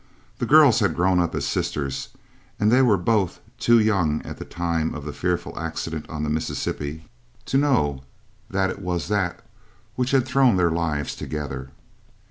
The 0.39 0.47
girls 0.47 0.79
had 0.79 0.95
grown 0.95 1.19
up 1.19 1.35
as 1.35 1.45
sisters, 1.45 2.09
and 2.59 2.71
they 2.71 2.81
were 2.81 2.97
both 2.97 3.39
too 3.59 3.77
young 3.77 4.23
at 4.23 4.37
the 4.39 4.45
time 4.45 4.95
of 4.95 5.05
the 5.05 5.13
fearful 5.13 5.59
accident 5.59 6.09
on 6.09 6.23
the 6.23 6.29
Mississippi 6.31 7.05
to 7.45 7.59
know 7.59 8.01
that 8.49 8.71
it 8.71 8.79
was 8.81 9.09
that 9.09 9.43
which 9.95 10.09
had 10.09 10.25
thrown 10.25 10.57
their 10.57 10.71
lives 10.71 11.15
together. 11.15 11.69